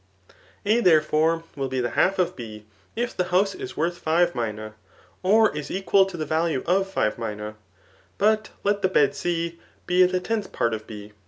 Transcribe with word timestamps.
A, 0.65 0.79
there* 0.79 0.99
fore^ 0.99 1.43
will 1.55 1.67
be 1.67 1.79
the 1.79 1.91
half 1.91 2.17
of 2.17 2.35
B, 2.35 2.65
if 2.95 3.15
the 3.15 3.25
house 3.25 3.53
is 3.53 3.77
worth 3.77 3.99
fire 3.99 4.25
minac, 4.25 4.73
or 5.21 5.55
is 5.55 5.69
equal 5.69 6.05
to 6.07 6.17
the 6.17 6.25
value 6.25 6.63
of 6.65 6.89
five 6.91 7.17
minae. 7.19 7.53
But 8.17 8.49
let 8.63 8.81
the 8.81 8.89
bed 8.89 9.13
C 9.13 9.59
be 9.85 10.03
the 10.07 10.19
tenth 10.19 10.51
part 10.51 10.73
of 10.73 10.87
B. 10.87 11.13